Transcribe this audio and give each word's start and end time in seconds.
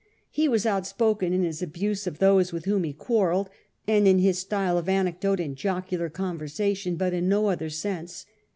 He 0.31 0.47
was 0.47 0.65
outspoken 0.65 1.31
in 1.31 1.43
his 1.43 1.61
abuse 1.61 2.07
of 2.07 2.17
those 2.17 2.51
with 2.51 2.65
whom 2.65 2.85
he 2.85 2.91
quarrelled, 2.91 3.51
and 3.87 4.07
in 4.07 4.17
his 4.17 4.39
style 4.39 4.79
of 4.79 4.89
anecdote 4.89 5.39
and 5.39 5.55
jocular 5.55 6.09
conversation; 6.09 6.95
but 6.95 7.13
in 7.13 7.29
no 7.29 7.49
other 7.49 7.69
sense. 7.69 8.25